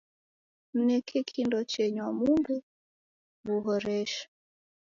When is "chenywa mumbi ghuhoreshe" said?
1.71-4.23